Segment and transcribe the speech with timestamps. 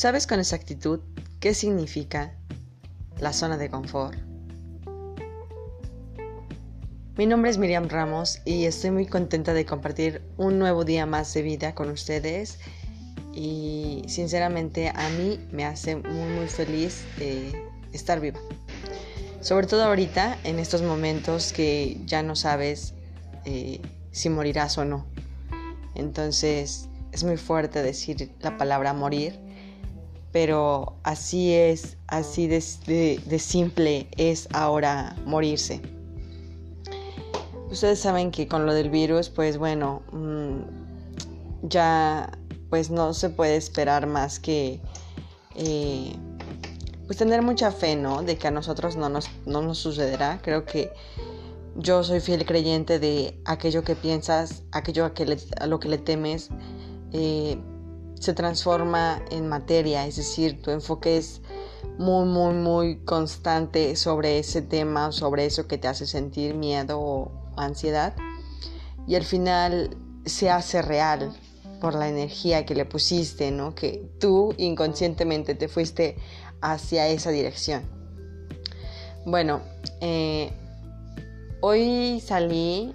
[0.00, 1.00] ¿Sabes con exactitud
[1.40, 2.32] qué significa
[3.18, 4.16] la zona de confort?
[7.18, 11.34] Mi nombre es Miriam Ramos y estoy muy contenta de compartir un nuevo día más
[11.34, 12.60] de vida con ustedes
[13.34, 17.04] y sinceramente a mí me hace muy muy feliz
[17.92, 18.40] estar viva.
[19.42, 22.94] Sobre todo ahorita, en estos momentos que ya no sabes
[23.44, 25.04] eh, si morirás o no.
[25.94, 29.49] Entonces es muy fuerte decir la palabra morir
[30.32, 32.60] pero así es, así de,
[33.38, 35.80] simple es ahora morirse.
[37.70, 42.30] Ustedes saben que con lo del virus, pues bueno, mm, ya
[42.68, 44.80] pues no se puede esperar más que
[45.56, 46.12] eh,
[47.06, 48.22] pues tener mucha fe, ¿no?
[48.22, 50.40] De que a nosotros no nos, no nos sucederá.
[50.42, 50.92] Creo que
[51.76, 55.36] yo soy fiel creyente de aquello que piensas, aquello a, que
[55.66, 56.50] lo que le temes.
[57.12, 57.58] Eh,
[58.20, 61.40] se transforma en materia, es decir, tu enfoque es
[61.98, 67.32] muy, muy, muy constante sobre ese tema, sobre eso que te hace sentir miedo o
[67.56, 68.14] ansiedad.
[69.06, 69.96] Y al final
[70.26, 71.34] se hace real
[71.80, 73.74] por la energía que le pusiste, ¿no?
[73.74, 76.16] Que tú inconscientemente te fuiste
[76.60, 77.82] hacia esa dirección.
[79.24, 79.62] Bueno,
[80.02, 80.52] eh,
[81.62, 82.94] hoy salí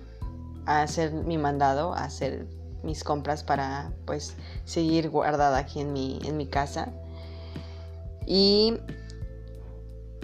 [0.67, 2.47] a hacer mi mandado, a hacer
[2.85, 6.91] mis compras para pues seguir guardada aquí en mi, en mi casa.
[8.25, 8.77] Y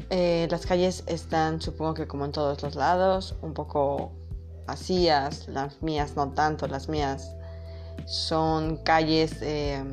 [0.09, 4.12] eh, las calles están, supongo que como en todos los lados, un poco
[4.66, 7.36] vacías, las mías no tanto, las mías
[8.06, 9.84] son calles eh,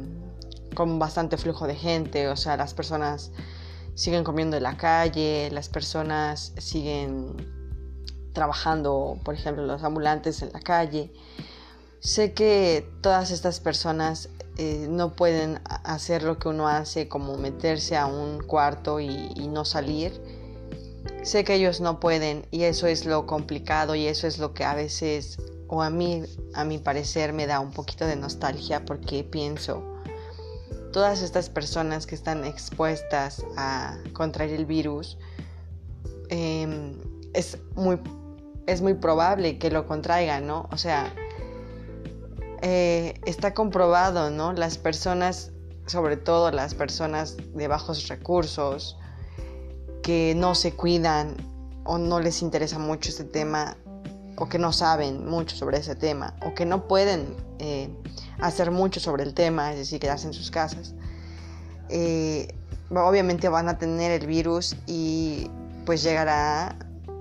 [0.75, 3.33] con bastante flujo de gente, o sea, las personas
[3.95, 7.35] siguen comiendo en la calle, las personas siguen
[8.33, 11.13] trabajando, por ejemplo, los ambulantes en la calle.
[12.01, 17.97] Sé que todas estas personas eh, no pueden hacer lo que uno hace, como meterse
[17.97, 20.21] a un cuarto y, no salir.
[21.23, 24.65] Sé que ellos no pueden y eso es lo complicado y eso es lo que
[24.65, 26.23] a veces, o a mí,
[26.55, 29.83] a mi parecer, me da un poquito de nostalgia porque pienso,
[30.93, 35.19] todas estas personas que están expuestas a contraer el virus,
[36.31, 36.97] em,
[37.33, 38.01] es, muy,
[38.67, 40.69] es muy probable que lo contraigan, ¿no?
[40.73, 41.13] O sea,
[42.63, 44.53] eh, está comprobado, ¿no?
[44.53, 45.53] Las personas,
[45.87, 48.97] sobre todo las personas de bajos recursos,
[50.03, 51.37] que no se cuidan
[51.85, 53.77] o no les interesa mucho este tema,
[54.37, 57.91] o que no saben mucho sobre ese tema, o que no pueden eh,
[58.41, 60.95] hacer mucho sobre el tema, es decir, quedarse en sus casas,
[61.89, 62.55] eh,
[62.91, 65.51] obviamente van a tener el virus y
[65.87, 66.77] pues llegará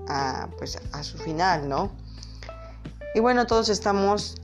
[0.08, 1.90] a, pues, a su final, ¿no?
[3.14, 4.36] Y bueno, todos estamos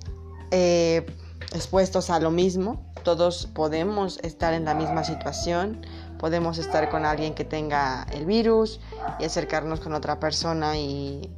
[0.57, 1.05] eh,
[1.53, 2.81] expuestos a lo mismo.
[3.03, 5.85] Todos podemos estar en la misma situación.
[6.17, 8.79] Podemos estar con alguien que tenga el virus
[9.19, 11.29] y acercarnos con otra persona y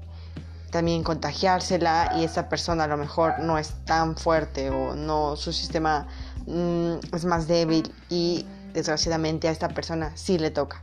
[0.71, 5.51] también contagiársela y esa persona a lo mejor no es tan fuerte o no su
[5.51, 6.07] sistema
[6.47, 8.45] mm, es más débil y
[8.75, 10.83] desgraciadamente a esta persona sí le toca.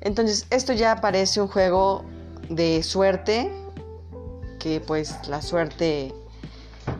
[0.00, 2.02] Entonces esto ya parece un juego
[2.48, 3.52] de suerte
[4.58, 6.14] que pues la suerte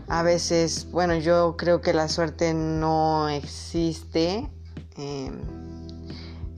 [0.08, 4.48] a veces, bueno, yo creo que la suerte no existe.
[4.96, 5.40] Em,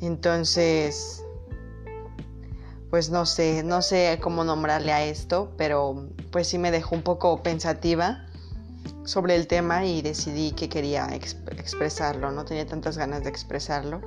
[0.01, 1.25] entonces,
[2.91, 7.03] pues no sé, no sé cómo nombrarle a esto, pero pues sí me dejó un
[7.03, 8.27] poco pensativa
[9.05, 14.03] sobre el tema y decidí que quería expresarlo, no tenía tantas ganas de expresarlo.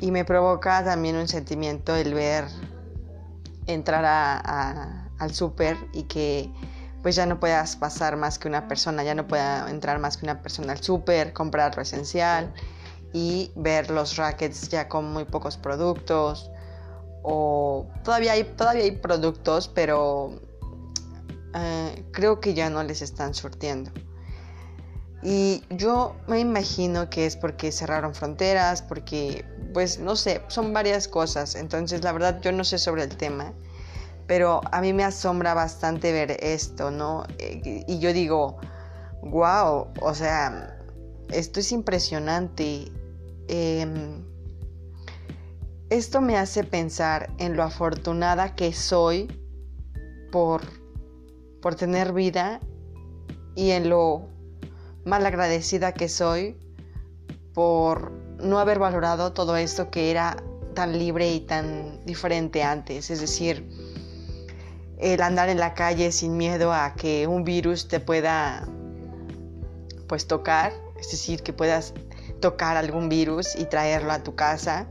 [0.00, 2.46] Y me provoca también un sentimiento el ver
[3.66, 4.04] entrar
[5.18, 6.50] al súper y que
[7.02, 10.24] pues ya no puedas pasar más que una persona, ya no pueda entrar más que
[10.24, 12.52] una persona al súper, comprar lo esencial
[13.12, 16.50] y ver los rackets ya con muy pocos productos
[17.22, 20.40] o todavía hay, todavía hay productos, pero
[21.54, 23.90] eh, creo que ya no les están surtiendo.
[25.22, 31.06] Y yo me imagino que es porque cerraron fronteras, porque, pues no sé, son varias
[31.06, 31.54] cosas.
[31.54, 33.52] Entonces, la verdad, yo no sé sobre el tema
[34.32, 37.24] pero a mí me asombra bastante ver esto, ¿no?
[37.36, 38.56] Eh, y yo digo,
[39.20, 40.74] wow, o sea,
[41.28, 42.90] esto es impresionante.
[43.48, 44.24] Em,
[45.90, 49.28] esto me hace pensar en lo afortunada que soy
[50.30, 50.62] por,
[51.60, 52.58] por tener vida
[53.54, 54.30] y en lo
[55.04, 56.56] mal agradecida que soy
[57.52, 60.42] por no haber valorado todo esto que era
[60.74, 63.10] tan libre y tan diferente antes.
[63.10, 63.81] Es decir,
[65.02, 68.66] el andar en la calle sin miedo a que un virus te pueda
[70.06, 70.72] pues tocar
[71.02, 71.94] es decir, que puedas
[72.40, 74.86] tocar algún virus y traerlo a tu casa.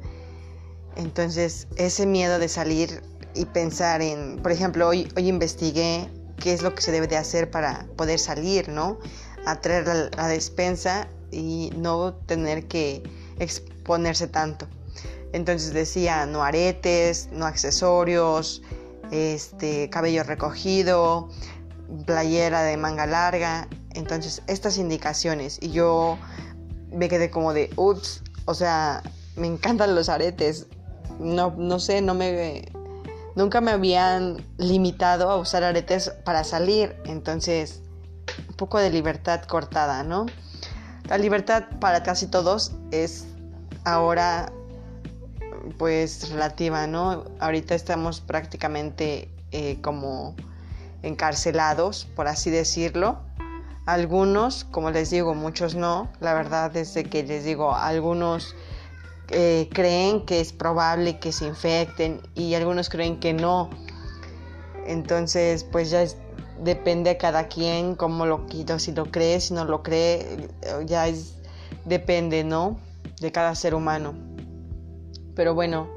[0.98, 3.02] Entonces, ese miedo de salir
[3.34, 7.16] y pensar en, por ejemplo, hoy, hoy investigué qué es lo que se debe de
[7.16, 9.00] hacer para poder salir, ¿no?
[9.46, 13.02] A traer la, la despensa y no tener que
[13.40, 14.68] exponerse tanto.
[15.32, 18.62] Entonces decía no aretes, no accesorios,
[19.12, 21.30] este cabello recogido,
[22.06, 23.68] playera de manga larga.
[23.94, 26.18] Entonces estas indicaciones y yo
[26.92, 29.04] me quedé como de, ups, o sea,
[29.36, 30.68] me encantan los aretes.
[31.20, 32.72] No, no sé, no me
[33.36, 37.82] nunca me habían limitado a usar aretes para salir, entonces
[38.50, 40.26] un poco de libertad cortada, ¿no?
[41.08, 43.26] La libertad para casi todos es
[43.84, 44.52] ahora
[45.78, 47.26] pues relativa, ¿no?
[47.40, 50.36] Ahorita estamos prácticamente eh, como
[51.04, 53.20] encarcelados, por así decirlo.
[53.86, 56.12] Algunos, como les digo, muchos no.
[56.20, 58.56] La verdad es que les digo, algunos
[59.30, 63.70] eh, creen que es probable que se infecten y algunos creen que no.
[64.86, 66.04] Entonces, pues ya
[66.62, 70.50] depende de cada quien cómo lo quito, si lo cree, si no lo cree,
[70.86, 71.38] ya es,
[71.86, 72.80] depende, ¿no?
[73.20, 74.31] De cada ser humano.
[75.36, 75.88] Pero bueno,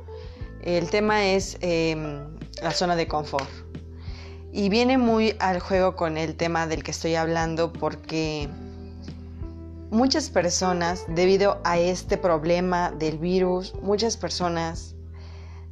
[0.63, 2.27] el tema es em,
[2.63, 3.49] la zona de confort.
[4.53, 8.49] Y viene muy al juego con el tema del que estoy hablando porque
[9.91, 14.95] muchas personas, debido a este problema del virus, muchas personas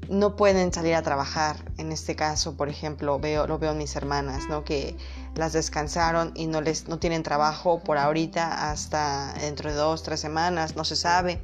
[0.09, 1.57] no pueden salir a trabajar.
[1.79, 4.65] En este caso, por ejemplo, veo, lo veo en mis hermanas, ¿no?
[4.65, 4.97] Que
[5.35, 10.21] las descansaron y no les no tienen trabajo por ahorita hasta dentro de dos, tres
[10.21, 11.41] semanas, no se sabe.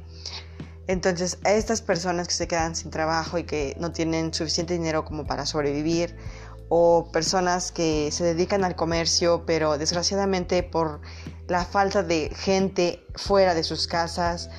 [0.89, 5.05] Entonces, a estas personas que se quedan sin trabajo y que no tienen suficiente dinero
[5.05, 6.15] como para sobrevivir,
[6.67, 11.01] o personas que se dedican al comercio, pero desgraciadamente por
[11.47, 14.49] la falta de gente fuera de sus casas,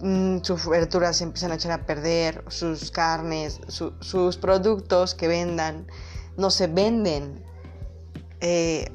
[0.00, 5.86] mm, sus verduras se empiezan a echar a perder, sus carnes, sus productos que vendan
[6.36, 7.44] no se venden.
[8.40, 8.90] Eh,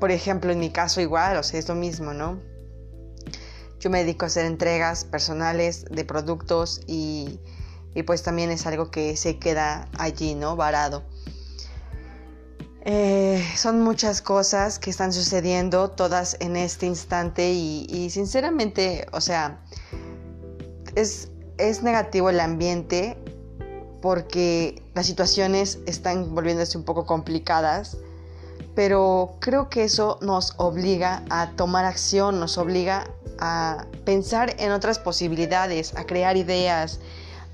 [0.00, 2.45] por ejemplo, en mi caso igual, o sea, es lo mismo, ¿no?
[3.86, 7.38] Yo me dedico a hacer entregas personales de productos y,
[8.04, 10.56] pues también es algo que se queda allí, ¿no?
[10.56, 11.04] Varado.
[12.84, 19.62] Eh, son muchas cosas que están sucediendo todas en este instante y, sinceramente, o sea,
[20.96, 23.16] es, es negativo el ambiente
[24.02, 27.98] porque las situaciones están volviéndose un poco complicadas,
[28.76, 33.08] pero creo que eso nos obliga a tomar acción, nos obliga
[33.38, 37.00] a pensar en otras posibilidades, a crear ideas,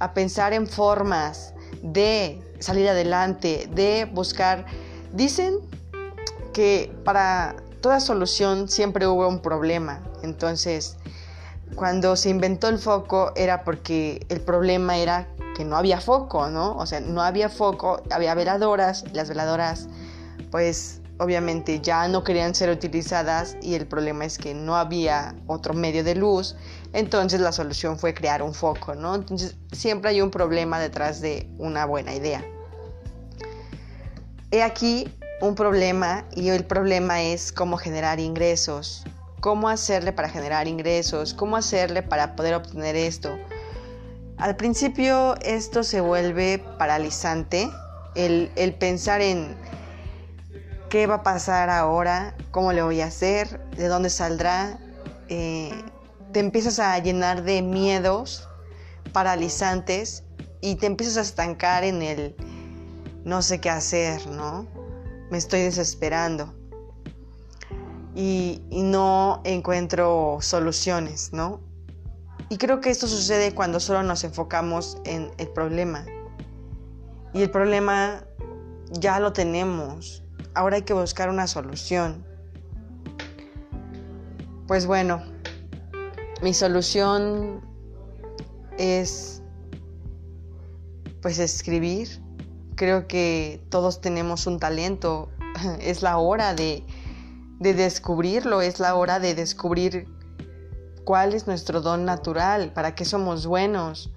[0.01, 4.67] a pensar en formas de salir adelante, de buscar...
[5.13, 5.61] Dicen
[6.53, 10.97] que para toda solución siempre hubo un problema, entonces
[11.77, 16.77] cuando se inventó el foco era porque el problema era que no había foco, ¿no?
[16.77, 19.87] O sea, no había foco, había veladoras, las veladoras
[20.51, 25.73] pues obviamente ya no querían ser utilizadas y el problema es que no había otro
[25.73, 26.57] medio de luz,
[26.93, 29.15] entonces la solución fue crear un foco, ¿no?
[29.15, 32.45] Entonces siempre hay un problema detrás de una buena idea.
[34.51, 35.09] He aquí
[35.41, 39.05] un problema y el problema es cómo generar ingresos,
[39.41, 43.39] cómo hacerle para generar ingresos, cómo hacerle para poder obtener esto.
[44.39, 47.71] Al principio esto se vuelve paralizante,
[48.15, 49.57] el, el pensar en
[50.93, 54.79] qué va a pasar ahora, cómo le voy a hacer, de dónde saldrá.
[55.31, 55.73] Eh,
[56.33, 58.47] te empiezas a llenar de miedos
[59.15, 60.25] paralizantes
[60.61, 62.37] y te empiezas a estancar en el
[63.25, 64.67] no sé qué hacer, ¿no?
[65.31, 66.53] Me estoy desesperando.
[68.15, 71.63] Y, y, no encuentro soluciones, ¿no?
[72.51, 76.05] Y creo que esto sucede cuando solo nos enfocamos en el problema.
[77.33, 78.27] Y el problema
[78.91, 80.22] ya lo tenemos,
[80.55, 82.25] ahora hay que buscar una solución.
[84.67, 85.23] Pues bueno,
[86.43, 87.61] mi solución
[88.79, 89.43] es
[91.21, 92.09] pues escribir.
[92.75, 95.31] Creo que todos tenemos un talento.
[95.81, 96.85] Es la hora de,
[97.61, 100.09] de descubrirlo, es la hora de descubrir
[101.05, 104.11] cuál es nuestro don natural, para qué somos buenos,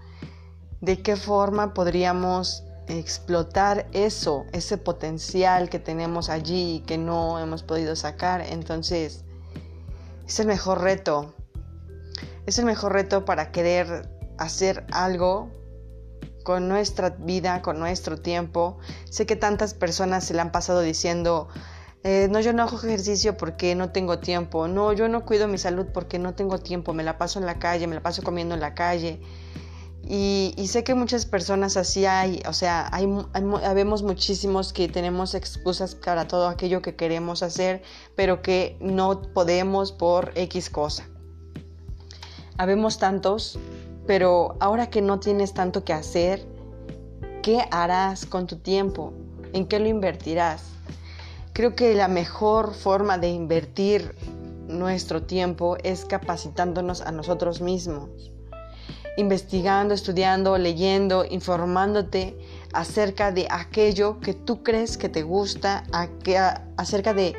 [0.81, 7.63] de qué forma podríamos explotar eso, ese potencial que tenemos allí y que no hemos
[7.63, 8.41] podido sacar.
[8.41, 9.23] Entonces,
[10.27, 11.33] es el mejor reto.
[12.45, 15.49] Es el mejor reto para querer hacer algo
[16.43, 18.77] con nuestra vida, con nuestro tiempo.
[19.09, 21.47] Sé que tantas personas se le han pasado diciendo,
[22.07, 24.67] Eh, no, yo no hago ejercicio porque no tengo tiempo.
[24.67, 26.93] No, yo no cuido mi salud porque no tengo tiempo.
[26.93, 29.19] Me la paso en la calle, me la paso comiendo en la calle.
[30.07, 36.27] Y, sé que muchas personas así hay, o sea, hay, muchísimos que tenemos excusas para
[36.27, 37.81] todo aquello que queremos hacer,
[38.15, 41.07] pero que no podemos por X cosa.
[42.57, 43.57] Habemos tantos,
[44.05, 46.45] pero ahora que no tienes tanto que hacer,
[47.41, 49.11] ¿qué harás con tu tiempo?
[49.53, 50.61] ¿En qué lo invertirás?
[51.53, 54.13] Creo que la mejor forma de invertir
[54.67, 58.34] nuestro tiempo es capacitándonos a nosotros mismos,
[59.17, 62.37] investigando, estudiando, leyendo, informándote
[62.73, 65.83] acerca de aquello que tú crees que te gusta,
[66.77, 67.35] acerca de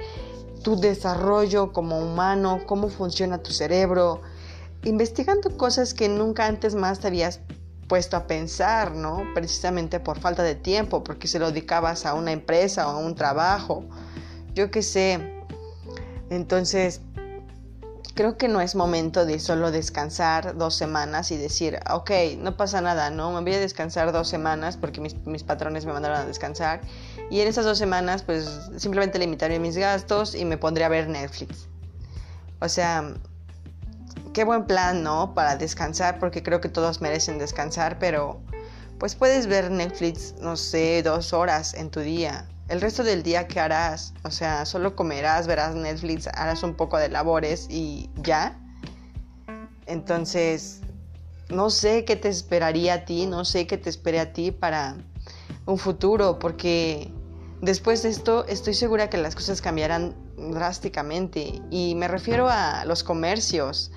[0.63, 4.23] tu desarrollo como humano, cómo funciona tu cerebro,
[4.85, 7.41] investigando cosas que nunca antes más te habías
[7.89, 9.23] puesto a pensar, ¿no?
[9.35, 13.15] Precisamente por falta de tiempo, porque se lo dedicabas a una empresa o a un
[13.15, 13.85] trabajo
[14.57, 15.21] yo qué sé.
[16.31, 17.03] Entonces,
[18.17, 22.81] creo que no es momento de solo descansar dos semanas y decir, ok, no pasa
[22.81, 23.31] nada, ¿no?
[23.31, 26.81] Me voy a descansar dos semanas porque mis, patrones me mandaron a descansar.
[27.31, 31.09] Y en esas dos semanas, pues simplemente limitaré mis gastos y me pondré a ver
[31.09, 31.69] Netflix.
[32.61, 33.13] O sea,
[34.33, 35.35] qué buen plan, ¿no?
[35.35, 38.41] Para descansar, porque creo que todos merecen descansar, pero
[38.99, 43.47] pues puedes ver Netflix, no sé, dos horas en tu día el resto del día,
[43.47, 44.13] ¿qué harás?
[44.25, 48.59] O sea, solo comerás, verás Netflix, harás un poco de labores y ya.
[49.87, 50.81] Entonces,
[51.49, 54.97] no sé qué te esperaría a ti, no sé qué te espere a ti para
[55.65, 57.13] un futuro, porque
[57.61, 61.63] después de esto estoy segura que las cosas cambiarán drásticamente.
[61.71, 63.93] Y me refiero a los comercios.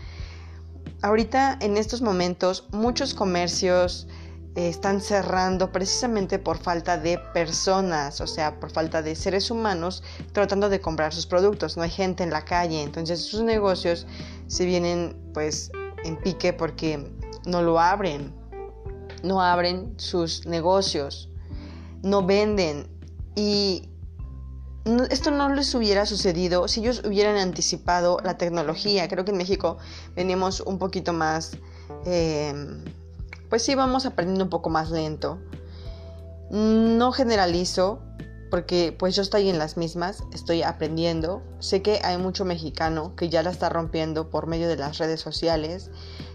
[1.02, 4.08] Ahorita, en estos momentos, muchos comercios
[4.68, 10.68] están cerrando precisamente por falta de personas, o sea, por falta de seres humanos tratando
[10.68, 11.78] de comprar sus productos.
[11.78, 14.06] No hay gente en la calle, entonces sus negocios
[14.48, 15.72] se vienen pues
[16.04, 17.10] en pique porque
[17.46, 18.34] no lo abren,
[19.24, 21.30] no abren sus negocios,
[22.04, 22.90] no venden
[23.36, 23.90] y
[25.10, 29.08] esto no les hubiera sucedido si ellos hubieran anticipado la tecnología.
[29.08, 29.78] Creo que en México
[30.16, 31.58] venimos un poquito más...
[32.06, 32.54] Eh,
[33.50, 35.40] pues sí vamos aprendiendo un poco más lento.
[36.52, 38.02] No generalizo,
[38.50, 41.44] porque pues yo estoy en las mismas, estoy aprendiendo.
[41.60, 45.22] Sé que hay mucho mexicano que ya la está rompiendo por medio de las redes
[45.22, 45.92] sociales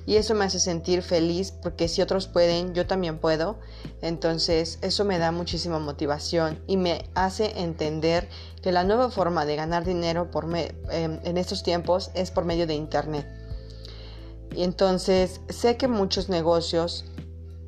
[0.06, 3.58] y eso me hace sentir feliz porque si otros pueden, yo también puedo.
[4.02, 8.28] Entonces eso me da muchísima motivación y me hace entender
[8.62, 12.66] que la nueva forma de ganar dinero por em, en estos tiempos es por medio
[12.66, 13.43] de Internet.
[14.54, 17.04] Y entonces sé que muchos negocios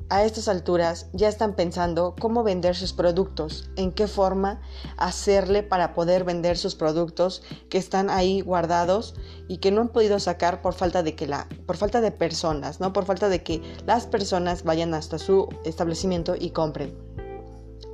[0.09, 4.61] a estas alturas ya están pensando cómo vender sus productos, en qué forma
[4.95, 9.15] hacerle para poder vender sus productos que están ahí guardados
[9.47, 12.79] y que no han podido sacar por falta de que la por falta de personas,
[12.79, 12.93] ¿no?
[12.93, 17.06] Por falta de que las personas vayan hasta su establecimiento y compren.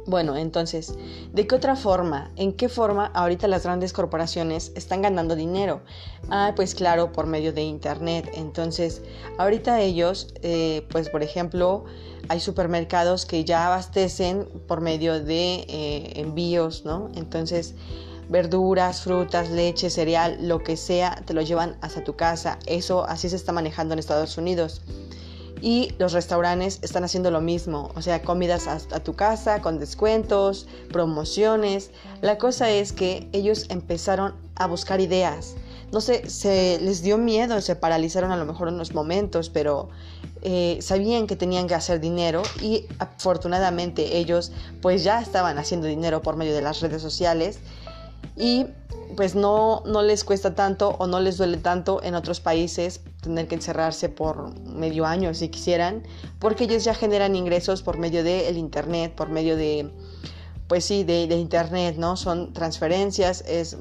[0.05, 0.95] Bueno, entonces,
[1.31, 2.29] ¿de qué otra forma?
[2.35, 5.81] ¿En qué forma ahorita las grandes corporaciones están ganando dinero?
[6.29, 8.29] Ah, pues claro, por medio de Internet.
[8.33, 9.01] Entonces,
[9.37, 11.85] ahorita ellos, eh, pues por ejemplo,
[12.27, 17.09] hay supermercados que ya abastecen por medio de eh, envíos, ¿no?
[17.15, 17.73] Entonces,
[18.27, 22.59] verduras, frutas, leche, cereal, lo que sea, te lo llevan hasta tu casa.
[22.65, 24.81] Eso así se está manejando en Estados Unidos.
[25.63, 30.67] Y los restaurantes están haciendo lo mismo, o sea, comidas a, tu casa con descuentos,
[30.91, 31.91] promociones.
[32.19, 35.55] La cosa es que ellos empezaron a buscar ideas.
[35.93, 39.87] No sé, se les dio miedo, se paralizaron a lo mejor unos momentos, pero
[40.41, 44.51] eh, sabían que tenían que hacer dinero y afortunadamente ellos
[44.81, 47.59] pues ya estaban haciendo dinero por medio de las redes sociales
[48.35, 48.67] y
[49.15, 53.47] pues no, no les cuesta tanto o no les duele tanto en otros países tener
[53.47, 56.03] que encerrarse por medio año si quisieran,
[56.39, 59.91] porque ellos ya generan ingresos por medio del internet, por medio de,
[60.67, 62.17] pues sí, de, internet, ¿no?
[62.17, 63.77] Son transferencias, es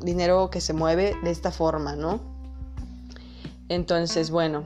[0.00, 2.20] dinero que se mueve de esta forma, ¿no?
[3.68, 4.64] Entonces, bueno,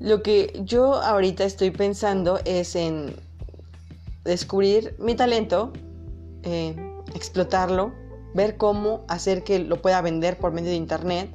[0.00, 3.14] lo que yo ahorita estoy pensando es en
[4.24, 5.72] descubrir mi talento,
[6.42, 7.92] eh, explotarlo,
[8.34, 11.30] ver cómo hacer que lo pueda vender por medio de internet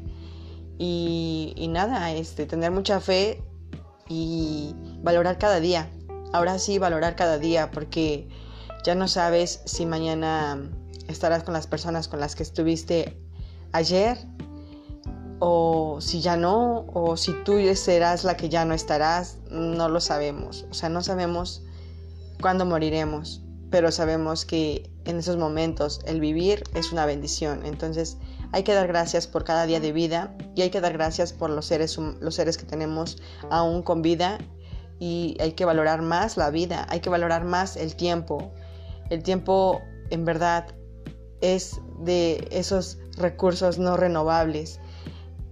[0.77, 3.43] y, nada, este, tener mucha fe
[4.07, 5.89] y valorar cada día.
[6.31, 8.29] Ahora sí, valorar cada día porque
[8.86, 10.69] ya no sabes si mañana
[11.07, 13.19] estarás con las personas con las que estuviste
[13.71, 14.17] ayer
[15.39, 20.01] o si ya no, o si tú serás la que ya no estarás, no lo
[20.01, 20.65] sabemos.
[20.69, 21.63] O sea, no sabemos
[22.41, 23.41] cuándo moriremos.
[23.69, 27.65] pero sabemos que en esos momentos el vivir es una bendición.
[27.65, 28.18] Entonces
[28.51, 31.50] hay que dar gracias por cada día de vida y hay que dar gracias por
[31.50, 33.18] los seres, los seres que tenemos
[33.50, 34.39] aún con vida
[35.00, 38.51] y hay que valorar más la vida, hay que valorar más el tiempo.
[39.10, 40.68] El tiempo en verdad
[41.41, 44.79] es de esos recursos no renovables.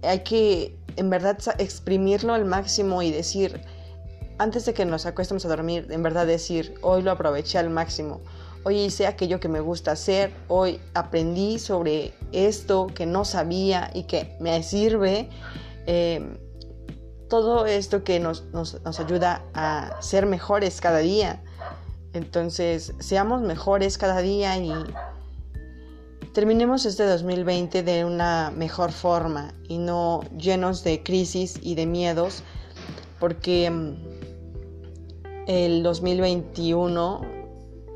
[0.02, 3.60] Hay que en verdad exprimirlo al máximo y decir,
[4.38, 8.20] antes de que nos acuestemos a dormir, en verdad decir, hoy lo aproveché al máximo,
[8.68, 14.02] hoy hice aquello que me gusta hacer, hoy aprendí sobre esto que no sabía y
[14.02, 15.30] que me sirve.
[15.86, 16.36] Em,
[17.30, 21.42] todo esto que nos, nos, nos ayuda a ser mejores cada día.
[22.12, 24.74] Entonces, seamos mejores cada día y
[26.34, 32.42] terminemos este 2020 de una mejor forma y no llenos de crisis y de miedos,
[33.18, 33.96] porque em,
[35.46, 37.37] el 2021,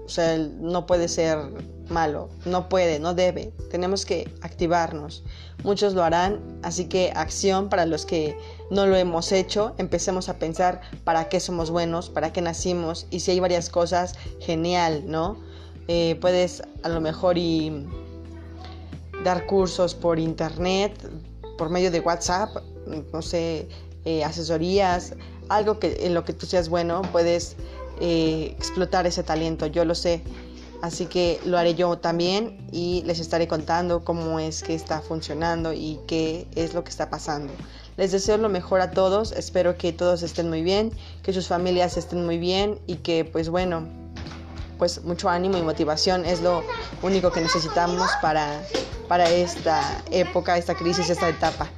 [0.04, 1.38] o sea, no puede ser
[1.88, 5.22] malo, no puede, no debe, tenemos que activarnos.
[5.62, 8.36] Muchos lo harán, así que acción para los que
[8.70, 13.20] no lo hemos hecho, empecemos a pensar para qué somos buenos, para qué nacimos y
[13.20, 15.38] si hay varias cosas, genial, ¿no?
[15.88, 17.86] Eh, puedes a lo mejor y
[19.24, 20.92] dar cursos por internet,
[21.58, 22.50] por medio de WhatsApp,
[23.12, 23.68] no sé,
[24.04, 25.14] eh, asesorías,
[25.48, 27.56] algo que en lo que tú seas bueno, puedes
[28.00, 30.22] eh, explotar ese talento, yo lo sé.
[30.82, 35.72] Así que lo haré yo también y les estaré contando cómo es que está funcionando
[35.72, 37.52] y qué es lo que está pasando.
[37.96, 40.90] Les deseo lo mejor a todos, espero que todos estén muy bien,
[41.22, 43.86] que sus familias estén muy bien y que pues bueno,
[44.78, 46.64] pues mucho ánimo y motivación es lo
[47.02, 48.60] único que necesitamos para,
[49.06, 51.68] para esta época, esta crisis, esta etapa.